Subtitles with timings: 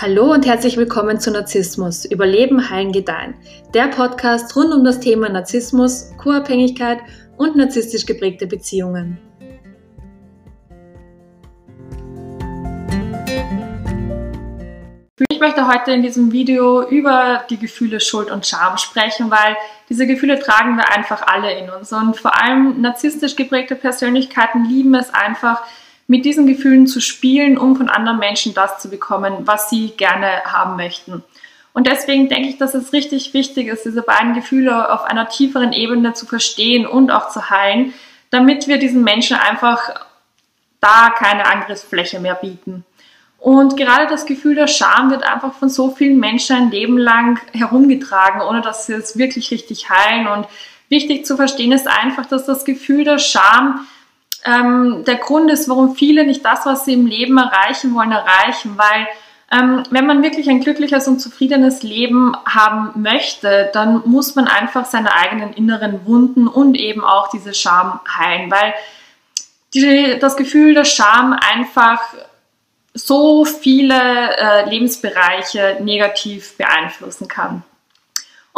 [0.00, 3.34] Hallo und herzlich willkommen zu Narzissmus, Überleben, Heilen, Gedeihen.
[3.74, 7.00] Der Podcast rund um das Thema Narzissmus, Co-Abhängigkeit
[7.36, 9.18] und narzisstisch geprägte Beziehungen.
[15.28, 19.56] Ich möchte heute in diesem Video über die Gefühle Schuld und Scham sprechen, weil
[19.88, 21.92] diese Gefühle tragen wir einfach alle in uns.
[21.92, 25.64] Und vor allem narzisstisch geprägte Persönlichkeiten lieben es einfach,
[26.08, 30.42] mit diesen Gefühlen zu spielen, um von anderen Menschen das zu bekommen, was sie gerne
[30.46, 31.22] haben möchten.
[31.74, 35.72] Und deswegen denke ich, dass es richtig wichtig ist, diese beiden Gefühle auf einer tieferen
[35.72, 37.92] Ebene zu verstehen und auch zu heilen,
[38.30, 40.06] damit wir diesen Menschen einfach
[40.80, 42.84] da keine Angriffsfläche mehr bieten.
[43.38, 47.38] Und gerade das Gefühl der Scham wird einfach von so vielen Menschen ein Leben lang
[47.52, 50.26] herumgetragen, ohne dass sie es wirklich richtig heilen.
[50.26, 50.48] Und
[50.88, 53.86] wichtig zu verstehen ist einfach, dass das Gefühl der Scham
[54.44, 58.76] ähm, der Grund ist, warum viele nicht das, was sie im Leben erreichen wollen, erreichen.
[58.76, 59.06] Weil
[59.50, 64.84] ähm, wenn man wirklich ein glückliches und zufriedenes Leben haben möchte, dann muss man einfach
[64.84, 68.50] seine eigenen inneren Wunden und eben auch diese Scham heilen.
[68.50, 68.74] Weil
[69.74, 72.00] die, das Gefühl der Scham einfach
[72.94, 77.62] so viele äh, Lebensbereiche negativ beeinflussen kann.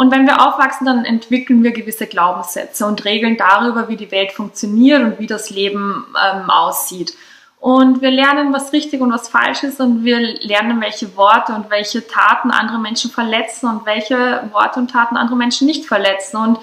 [0.01, 4.31] Und wenn wir aufwachsen, dann entwickeln wir gewisse Glaubenssätze und Regeln darüber, wie die Welt
[4.31, 7.15] funktioniert und wie das Leben ähm, aussieht.
[7.59, 11.69] Und wir lernen, was richtig und was falsch ist und wir lernen, welche Worte und
[11.69, 16.37] welche Taten andere Menschen verletzen und welche Worte und Taten andere Menschen nicht verletzen.
[16.37, 16.57] Und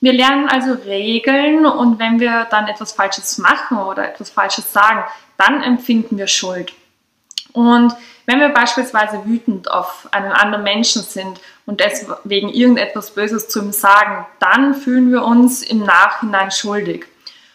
[0.00, 5.04] wir lernen also Regeln und wenn wir dann etwas Falsches machen oder etwas Falsches sagen,
[5.36, 6.72] dann empfinden wir Schuld.
[7.52, 7.94] Und
[8.26, 13.72] wenn wir beispielsweise wütend auf einen anderen Menschen sind und deswegen irgendetwas Böses zu ihm
[13.72, 17.06] sagen, dann fühlen wir uns im Nachhinein schuldig.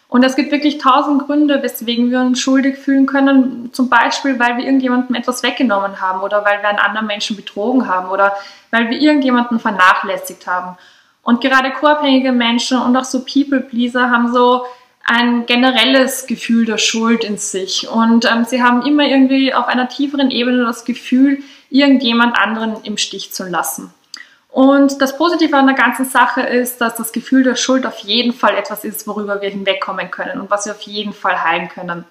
[0.08, 3.70] Und es gibt wirklich tausend Gründe, weswegen wir uns schuldig fühlen können.
[3.74, 7.86] Zum Beispiel, weil wir irgendjemandem etwas weggenommen haben oder weil wir einen anderen Menschen betrogen
[7.86, 8.34] haben oder
[8.70, 10.78] weil wir irgendjemanden vernachlässigt haben.
[11.22, 14.64] Und gerade co-abhängige Menschen und auch so People-Pleaser haben so
[15.08, 17.88] ein generelles Gefühl der Schuld in sich.
[17.88, 22.98] Und ähm, sie haben immer irgendwie auf einer tieferen Ebene das Gefühl, irgendjemand anderen im
[22.98, 23.92] Stich zu lassen.
[24.50, 28.32] Und das Positive an der ganzen Sache ist, dass das Gefühl der Schuld auf jeden
[28.32, 32.04] Fall etwas ist, worüber wir hinwegkommen können und was wir auf jeden Fall heilen können.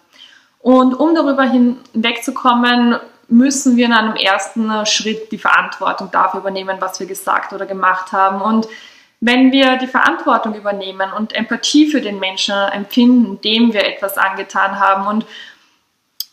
[0.60, 2.98] Und um darüber hinwegzukommen,
[3.28, 8.12] müssen wir in einem ersten Schritt die Verantwortung dafür übernehmen, was wir gesagt oder gemacht
[8.12, 8.42] haben.
[8.42, 8.68] Und
[9.20, 14.80] wenn wir die Verantwortung übernehmen und Empathie für den Menschen empfinden, dem wir etwas angetan
[14.80, 15.26] haben und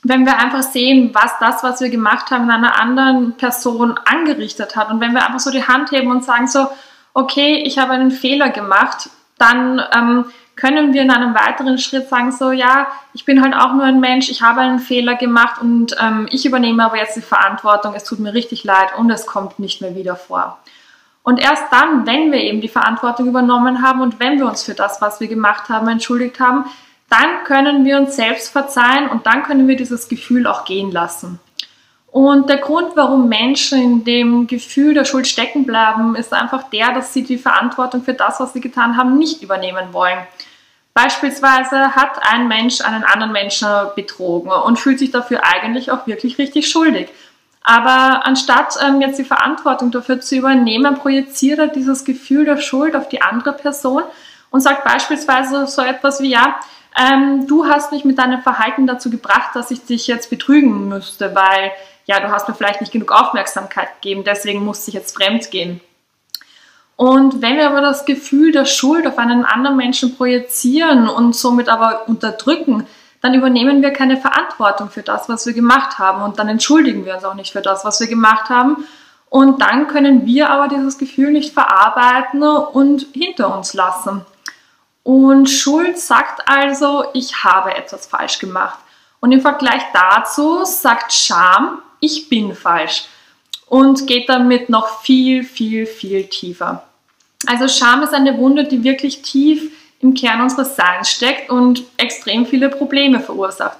[0.06, 4.76] wenn wir einfach sehen, was das, was wir gemacht haben, in einer anderen Person angerichtet
[4.76, 6.68] hat und wenn wir einfach so die Hand heben und sagen so,
[7.14, 9.08] okay, ich habe einen Fehler gemacht,
[9.38, 13.72] dann ähm, können wir in einem weiteren Schritt sagen so, ja, ich bin halt auch
[13.72, 17.22] nur ein Mensch, ich habe einen Fehler gemacht und ähm, ich übernehme aber jetzt die
[17.22, 20.58] Verantwortung, es tut mir richtig leid und es kommt nicht mehr wieder vor.
[21.24, 24.74] Und erst dann, wenn wir eben die Verantwortung übernommen haben und wenn wir uns für
[24.74, 26.66] das, was wir gemacht haben, entschuldigt haben,
[27.08, 31.40] dann können wir uns selbst verzeihen und dann können wir dieses Gefühl auch gehen lassen.
[32.10, 36.92] Und der Grund, warum Menschen in dem Gefühl der Schuld stecken bleiben, ist einfach der,
[36.92, 40.18] dass sie die Verantwortung für das, was sie getan haben, nicht übernehmen wollen.
[40.92, 46.38] Beispielsweise hat ein Mensch einen anderen Menschen betrogen und fühlt sich dafür eigentlich auch wirklich
[46.38, 47.08] richtig schuldig.
[47.66, 52.94] Aber anstatt ähm, jetzt die Verantwortung dafür zu übernehmen, projiziert er dieses Gefühl der Schuld
[52.94, 54.02] auf die andere Person
[54.50, 56.60] und sagt beispielsweise so etwas wie, ja,
[56.96, 61.34] ähm, du hast mich mit deinem Verhalten dazu gebracht, dass ich dich jetzt betrügen müsste,
[61.34, 61.72] weil
[62.04, 65.80] ja, du hast mir vielleicht nicht genug Aufmerksamkeit gegeben, deswegen musste ich jetzt fremd gehen.
[66.96, 71.68] Und wenn wir aber das Gefühl der Schuld auf einen anderen Menschen projizieren und somit
[71.70, 72.86] aber unterdrücken,
[73.24, 77.14] dann übernehmen wir keine Verantwortung für das, was wir gemacht haben und dann entschuldigen wir
[77.14, 78.84] uns auch nicht für das, was wir gemacht haben.
[79.30, 84.26] Und dann können wir aber dieses Gefühl nicht verarbeiten und hinter uns lassen.
[85.04, 88.78] Und Schuld sagt also, ich habe etwas falsch gemacht.
[89.20, 93.06] Und im Vergleich dazu sagt Scham, ich bin falsch.
[93.64, 96.84] Und geht damit noch viel, viel, viel tiefer.
[97.46, 99.72] Also Scham ist eine Wunde, die wirklich tief
[100.04, 103.78] im Kern unseres Seins steckt und extrem viele Probleme verursacht.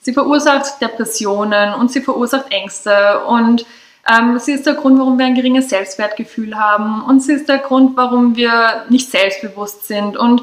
[0.00, 3.64] Sie verursacht Depressionen und sie verursacht Ängste und
[4.10, 7.58] ähm, sie ist der Grund, warum wir ein geringes Selbstwertgefühl haben und sie ist der
[7.58, 10.42] Grund, warum wir nicht selbstbewusst sind und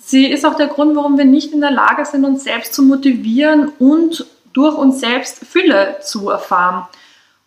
[0.00, 2.82] sie ist auch der Grund, warum wir nicht in der Lage sind, uns selbst zu
[2.82, 6.86] motivieren und durch uns selbst Fülle zu erfahren.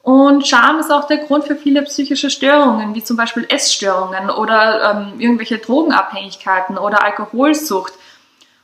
[0.06, 4.92] Und Scham ist auch der Grund für viele psychische Störungen, wie zum Beispiel Essstörungen oder
[4.92, 7.92] ähm, irgendwelche Drogenabhängigkeiten oder Alkoholsucht.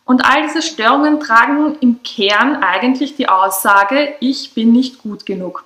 [0.05, 5.63] Und all diese Störungen tragen im Kern eigentlich die Aussage, ich bin nicht gut genug.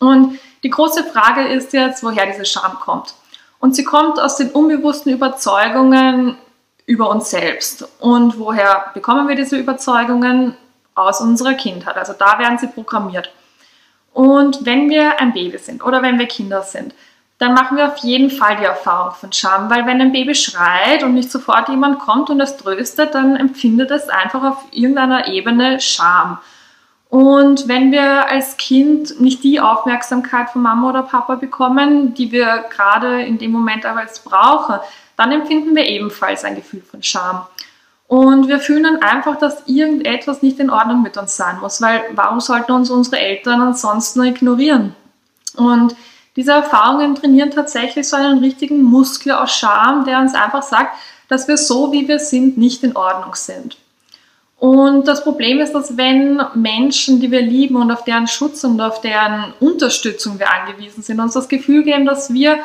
[0.00, 3.14] Und die große Frage ist jetzt, woher diese Scham kommt.
[3.58, 6.36] Und sie kommt aus den unbewussten Überzeugungen
[6.84, 7.88] über uns selbst.
[8.00, 10.58] Und woher bekommen wir diese Überzeugungen?
[10.94, 11.96] Aus unserer Kindheit.
[11.96, 13.30] Also da werden sie programmiert.
[14.12, 16.94] Und wenn wir ein Baby sind oder wenn wir Kinder sind,
[17.38, 21.02] dann machen wir auf jeden Fall die Erfahrung von Scham, weil wenn ein Baby schreit
[21.02, 25.80] und nicht sofort jemand kommt und es tröstet, dann empfindet es einfach auf irgendeiner Ebene
[25.80, 26.38] Scham.
[27.08, 32.66] Und wenn wir als Kind nicht die Aufmerksamkeit von Mama oder Papa bekommen, die wir
[32.70, 34.76] gerade in dem Moment aber jetzt brauchen,
[35.16, 37.46] dann empfinden wir ebenfalls ein Gefühl von Scham.
[38.10, 42.02] Und wir fühlen dann einfach, dass irgendetwas nicht in Ordnung mit uns sein muss, weil
[42.16, 44.96] warum sollten uns unsere Eltern ansonsten ignorieren?
[45.54, 45.94] Und
[46.34, 50.96] diese Erfahrungen trainieren tatsächlich so einen richtigen Muskel aus Scham, der uns einfach sagt,
[51.28, 53.76] dass wir so, wie wir sind, nicht in Ordnung sind.
[54.58, 58.80] Und das Problem ist, dass wenn Menschen, die wir lieben und auf deren Schutz und
[58.80, 62.58] auf deren Unterstützung wir angewiesen sind, uns das Gefühl geben, dass wir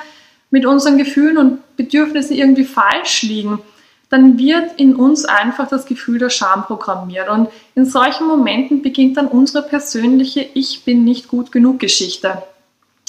[0.50, 3.59] mit unseren Gefühlen und Bedürfnissen irgendwie falsch liegen,
[4.10, 7.30] dann wird in uns einfach das Gefühl der Scham programmiert.
[7.30, 12.44] Und in solchen Momenten beginnt dann unsere persönliche Ich bin nicht gut genug Geschichte.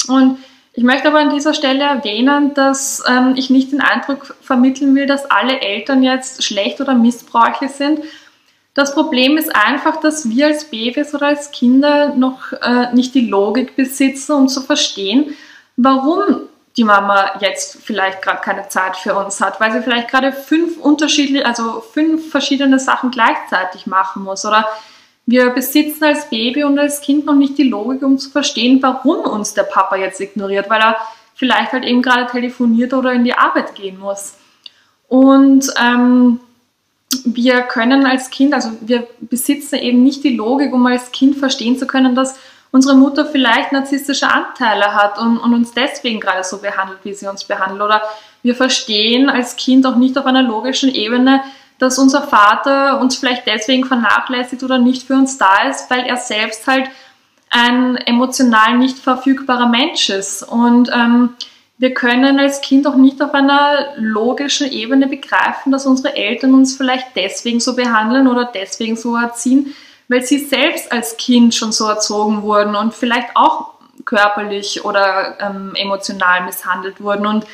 [0.09, 0.39] Und
[0.73, 5.07] ich möchte aber an dieser Stelle erwähnen, dass ähm, ich nicht den Eindruck vermitteln will,
[5.07, 8.01] dass alle Eltern jetzt schlecht oder missbräuchlich sind,
[8.77, 13.27] das Problem ist einfach, dass wir als Babys oder als Kinder noch äh, nicht die
[13.27, 15.35] Logik besitzen, um zu verstehen,
[15.79, 16.43] warum
[16.77, 20.79] die Mama jetzt vielleicht gerade keine Zeit für uns hat, weil sie vielleicht gerade fünf
[20.79, 24.45] unterschiedliche, also fünf verschiedene Sachen gleichzeitig machen muss.
[24.45, 24.69] Oder
[25.25, 29.21] wir besitzen als Baby und als Kind noch nicht die Logik, um zu verstehen, warum
[29.21, 30.97] uns der Papa jetzt ignoriert, weil er
[31.35, 34.35] vielleicht halt eben gerade telefoniert oder in die Arbeit gehen muss.
[35.09, 36.41] Und ähm,
[37.25, 41.79] wir können als Kind, also wir besitzen eben nicht die Logik, um als Kind verstehen
[41.79, 42.39] zu können, dass
[42.77, 47.27] unsere Mutter vielleicht narzisstische Anteile hat und, und, uns deswegen gerade so behandelt, wie sie
[47.27, 47.81] uns behandelt.
[47.81, 48.03] Oder
[48.43, 51.43] wir verstehen als Kind auch nicht auf einer logischen Ebene,
[51.79, 56.19] dass unser Vater uns vielleicht deswegen vernachlässigt oder nicht für uns da ist, weil er
[56.19, 56.89] selbst halt
[57.49, 60.43] ein emotional nicht verfügbarer Mensch ist.
[60.43, 61.31] Und ähm,
[61.79, 66.77] wir können als Kind auch nicht auf einer logischen Ebene begreifen, dass unsere Eltern uns
[66.77, 69.75] vielleicht deswegen so behandeln oder deswegen so erziehen,
[70.09, 73.75] weil sie selbst als Kind schon so erzogen wurden und vielleicht auch
[74.05, 77.47] körperlich oder ähm, emotional misshandelt wurden und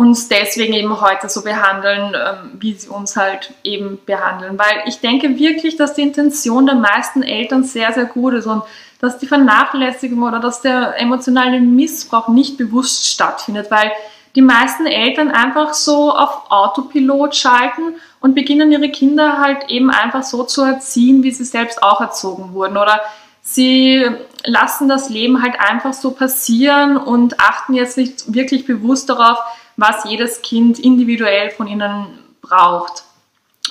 [0.00, 4.58] uns deswegen eben heute so behandeln, ähm, wie sie uns halt eben behandeln.
[4.58, 8.62] Weil ich denke wirklich, dass die Intention der meisten Eltern sehr, sehr gut ist und
[9.00, 13.92] dass die Vernachlässigung oder dass der emotionale Missbrauch nicht bewusst stattfindet, weil
[14.34, 20.22] die meisten Eltern einfach so auf Autopilot schalten und beginnen ihre Kinder halt eben einfach
[20.22, 22.76] so zu erziehen, wie sie selbst auch erzogen wurden.
[22.76, 23.00] Oder
[23.42, 24.08] sie
[24.44, 29.38] lassen das Leben halt einfach so passieren und achten jetzt nicht wirklich bewusst darauf,
[29.76, 32.06] was jedes Kind individuell von ihnen
[32.40, 33.04] braucht.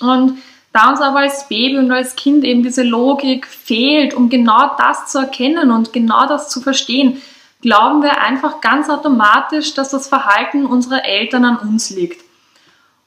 [0.02, 0.40] Und
[0.74, 5.08] da uns aber als Baby und als Kind eben diese Logik fehlt, um genau das
[5.08, 7.22] zu erkennen und genau das zu verstehen,
[7.62, 12.24] glauben wir einfach ganz automatisch, dass das Verhalten unserer Eltern an uns liegt.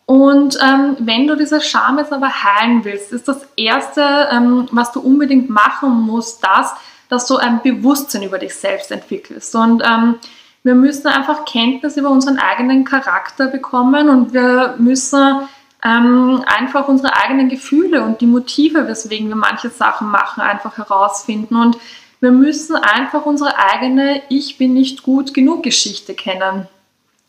[0.04, 4.92] Und ähm, wenn du diese Scham jetzt aber heilen willst, ist das Erste, ähm, was
[4.92, 6.74] du unbedingt machen musst, das,
[7.08, 9.54] dass du ein Bewusstsein über dich selbst entwickelst.
[9.54, 10.16] Und ähm,
[10.64, 15.48] wir müssen einfach Kenntnis über unseren eigenen Charakter bekommen und wir müssen
[15.84, 21.56] ähm, einfach unsere eigenen Gefühle und die Motive, weswegen wir manche Sachen machen, einfach herausfinden.
[21.56, 21.76] Und
[22.22, 26.68] wir müssen einfach unsere eigene Ich bin nicht gut genug Geschichte kennen.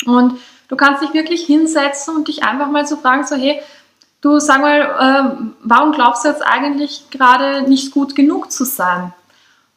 [0.05, 3.59] Und du kannst dich wirklich hinsetzen und dich einfach mal so fragen, so hey,
[4.21, 9.12] du sag mal, äh, warum glaubst du jetzt eigentlich gerade nicht gut genug zu sein?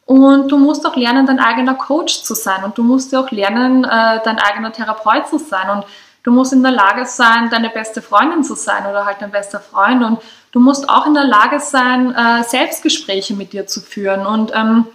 [0.05, 3.85] Und du musst auch lernen, dein eigener Coach zu sein und du musst auch lernen,
[3.85, 5.67] äh, dein eigener Therapeut zu sein.
[5.71, 5.85] Und
[6.27, 9.61] Du musst in der Lage sein, deine beste Freundin zu sein oder halt dein bester
[9.61, 10.03] Freund.
[10.03, 10.19] Und
[10.57, 14.25] du musst auch in der Lage sein, äh, Selbstgespräche mit dir zu führen.
[14.25, 14.87] Und ähm,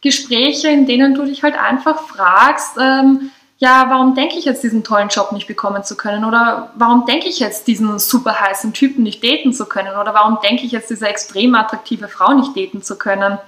[0.00, 4.84] Gespräche, in denen du dich halt einfach fragst, ähm, ja, warum denke ich jetzt, diesen
[4.84, 6.24] tollen Job nicht bekommen zu können?
[6.24, 9.96] Oder warum denke ich jetzt, diesen super heißen Typen nicht daten zu können?
[9.96, 13.38] Oder warum denke ich jetzt, diese extrem attraktive Frau nicht daten zu können?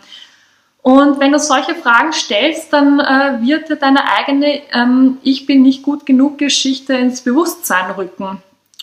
[0.83, 5.63] Und wenn du solche Fragen stellst, dann äh, wird dir deine eigene ähm, Ich bin
[5.63, 8.43] nicht gut genug Geschichte ins Bewusstsein rücken.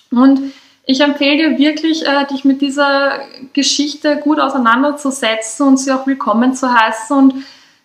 [0.09, 0.53] Und
[0.87, 3.19] ich empfehle dir wirklich, äh, dich mit dieser
[3.51, 7.33] Geschichte gut auseinanderzusetzen und sie auch willkommen zu heißen und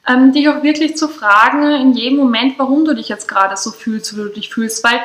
[0.09, 3.73] ähm, dich auch wirklich zu fragen in jedem Moment, warum du dich jetzt gerade so
[3.73, 5.01] fühlst, wie du dich fühlst, weil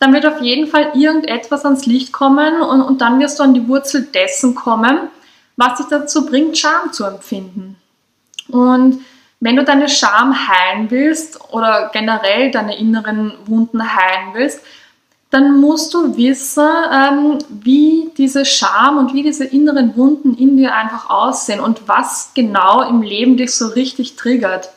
[0.00, 3.54] dann wird auf jeden Fall irgendetwas ans Licht kommen und, und dann wirst du an
[3.54, 4.98] die Wurzel dessen kommen,
[5.56, 7.76] was dich dazu bringt, Scham zu empfinden.
[8.48, 9.04] Und
[9.38, 14.60] wenn du deine Scham heilen willst oder generell deine inneren Wunden heilen willst,
[15.30, 20.74] dann musst du wissen, ähm, wie diese Scham und wie diese inneren Wunden in dir
[20.74, 24.70] einfach aussehen und was genau im Leben dich so richtig triggert.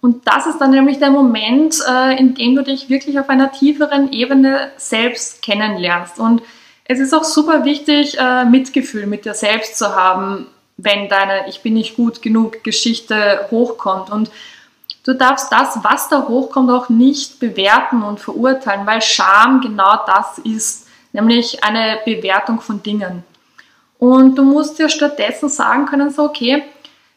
[0.00, 3.52] Und das ist dann nämlich der Moment, äh, in dem du dich wirklich auf einer
[3.52, 6.18] tieferen Ebene selbst kennenlernst.
[6.18, 6.42] Und
[6.84, 10.46] es ist auch super wichtig, äh, Mitgefühl mit dir selbst zu haben,
[10.78, 14.10] wenn deine Ich bin nicht gut genug Geschichte hochkommt.
[14.10, 14.30] Und
[15.10, 20.38] du darfst das, was da hochkommt, auch nicht bewerten und verurteilen, weil Scham genau das
[20.38, 23.24] ist, nämlich eine Bewertung von Dingen.
[23.98, 26.62] Und du musst dir stattdessen sagen können, so, okay,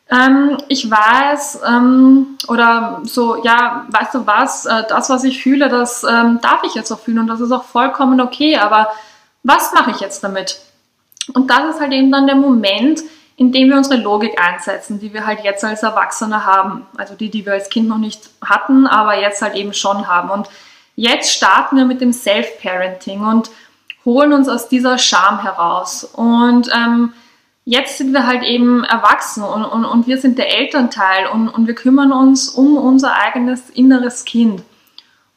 [0.10, 5.70] ähm, ich weiß, ähm, oder so, ja, weißt du was, äh, das, was ich fühle,
[5.70, 8.90] das ähm, darf ich jetzt auch fühlen und das ist auch vollkommen okay, aber
[9.44, 10.60] was mache ich jetzt damit?
[11.34, 13.02] Und das ist halt eben dann der Moment,
[13.36, 16.86] in dem wir unsere Logik einsetzen, die wir halt jetzt als Erwachsene haben.
[16.98, 20.30] Also die, die wir als Kind noch nicht hatten, aber jetzt halt eben schon haben.
[20.30, 20.50] Und
[20.96, 23.50] jetzt starten wir mit dem Self-Parenting und
[24.06, 26.04] holen uns aus dieser Scham heraus.
[26.04, 27.14] Und ähm,
[27.66, 31.68] jetzt sind wir halt eben erwachsen und, und, und wir sind der Elternteil und, und
[31.68, 34.64] wir kümmern uns um unser eigenes inneres Kind.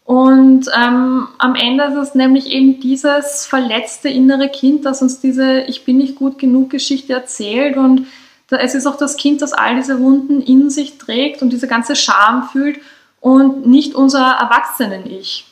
[0.06, 5.62] Und ähm, am Ende ist es nämlich eben dieses verletzte innere Kind, das uns diese
[5.62, 7.76] Ich bin nicht gut genug Geschichte erzählt.
[7.76, 8.06] Und
[8.48, 11.96] es ist auch das Kind, das all diese Wunden in sich trägt und diese ganze
[11.96, 12.78] Scham fühlt
[13.20, 15.46] und nicht unser Erwachsenen-Ich.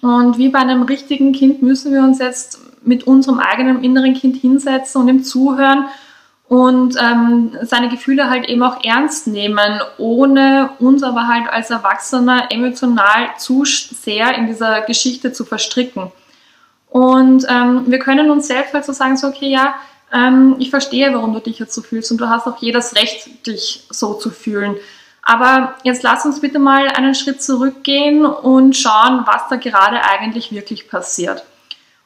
[0.00, 4.36] Und wie bei einem richtigen Kind müssen wir uns jetzt mit unserem eigenen inneren Kind
[4.36, 5.84] hinsetzen und ihm zuhören
[6.48, 12.48] und ähm, seine Gefühle halt eben auch ernst nehmen, ohne uns aber halt als Erwachsener
[12.50, 16.12] emotional zu sehr in dieser Geschichte zu verstricken.
[16.90, 19.74] Und ähm, wir können uns selbst halt so sagen, so okay, ja,
[20.12, 23.46] ähm, ich verstehe, warum du dich jetzt so fühlst und du hast auch jedes Recht,
[23.46, 24.76] dich so zu fühlen.
[25.22, 30.52] Aber jetzt lass uns bitte mal einen Schritt zurückgehen und schauen, was da gerade eigentlich
[30.52, 31.44] wirklich passiert.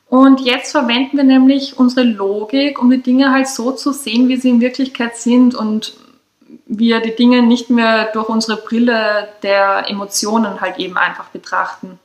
[0.08, 4.36] Und jetzt verwenden wir nämlich unsere Logik, um die Dinge halt so zu sehen, wie
[4.36, 5.94] sie in Wirklichkeit sind und
[6.66, 11.98] wir die Dinge nicht mehr durch unsere Brille der Emotionen halt eben einfach betrachten.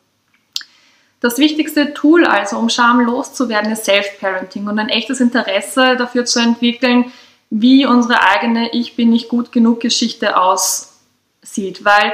[1.22, 6.40] Das wichtigste Tool also, um Scham loszuwerden, ist Self-Parenting und ein echtes Interesse dafür zu
[6.40, 7.14] entwickeln,
[7.50, 11.86] wie unsere eigene Ich bin nicht gut genug Geschichte aussieht.
[11.86, 12.12] Weil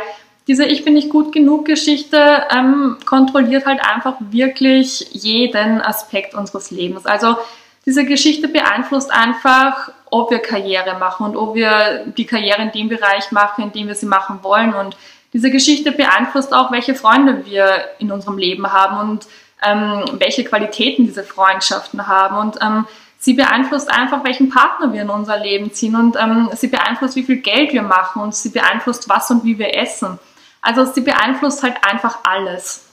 [0.49, 6.71] diese Ich bin nicht gut genug Geschichte ähm, kontrolliert halt einfach wirklich jeden Aspekt unseres
[6.71, 7.05] Lebens.
[7.05, 7.37] Also
[7.85, 12.89] diese Geschichte beeinflusst einfach, ob wir Karriere machen und ob wir die Karriere in dem
[12.89, 14.73] Bereich machen, in dem wir sie machen wollen.
[14.73, 14.97] Und
[15.33, 19.27] diese Geschichte beeinflusst auch, welche Freunde wir in unserem Leben haben und
[19.63, 22.37] ähm, welche Qualitäten diese Freundschaften haben.
[22.37, 22.87] Und ähm,
[23.19, 25.95] sie beeinflusst einfach, welchen Partner wir in unser Leben ziehen.
[25.95, 28.23] Und ähm, sie beeinflusst, wie viel Geld wir machen.
[28.23, 30.17] Und sie beeinflusst, was und wie wir essen.
[30.61, 32.85] Also sie beeinflusst halt einfach alles.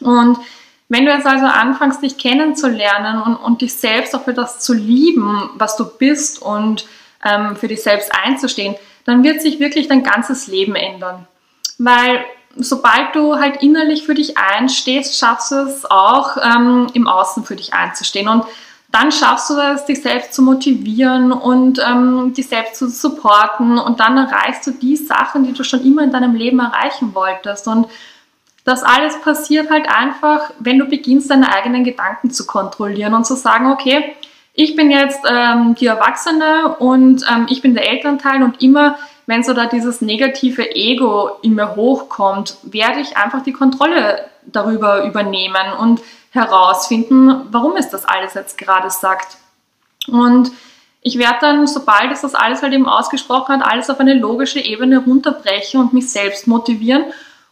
[0.00, 0.38] Und
[0.88, 4.72] wenn du jetzt also anfängst, dich kennenzulernen und, und dich selbst auch für das zu
[4.72, 6.86] lieben, was du bist und
[7.24, 8.74] ähm, für dich selbst einzustehen,
[9.04, 11.26] dann wird sich wirklich dein ganzes Leben ändern.
[11.78, 12.24] Weil
[12.56, 17.56] sobald du halt innerlich für dich einstehst, schaffst du es auch ähm, im Außen für
[17.56, 18.28] dich einzustehen.
[18.28, 18.44] Und
[18.90, 24.00] dann schaffst du es, dich selbst zu motivieren und ähm, dich selbst zu supporten und
[24.00, 27.68] dann erreichst du die Sachen, die du schon immer in deinem Leben erreichen wolltest.
[27.68, 27.86] Und
[28.64, 33.36] das alles passiert halt einfach, wenn du beginnst, deine eigenen Gedanken zu kontrollieren und zu
[33.36, 34.16] sagen, okay,
[34.54, 39.44] ich bin jetzt ähm, die Erwachsene und ähm, ich bin der Elternteil und immer, wenn
[39.44, 45.74] so da dieses negative Ego in mir hochkommt, werde ich einfach die Kontrolle darüber übernehmen
[45.78, 49.36] und herausfinden, warum es das alles jetzt gerade sagt.
[50.06, 50.50] Und
[51.02, 54.60] ich werde dann, sobald es das alles halt eben ausgesprochen hat, alles auf eine logische
[54.60, 57.04] Ebene runterbrechen und mich selbst motivieren.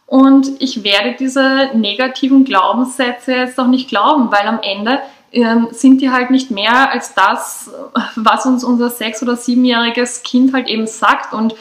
[0.07, 5.01] Und ich werde diese negativen Glaubenssätze jetzt auch nicht glauben, weil am Ende
[5.33, 7.69] ähm, sind die halt nicht mehr als das,
[8.15, 11.33] was uns unser sechs- oder siebenjähriges Kind halt eben sagt.
[11.33, 11.55] Und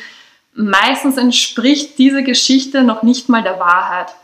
[0.54, 4.14] meistens entspricht diese Geschichte noch nicht mal der Wahrheit.